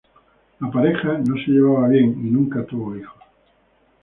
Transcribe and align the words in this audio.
La 0.61 0.71
pareja 0.71 1.15
no 1.19 1.35
se 1.35 1.51
llevaba 1.51 1.87
bien 1.89 2.05
y 2.25 2.31
nunca 2.31 2.65
tuvo 2.65 2.95
hijos. 2.97 3.21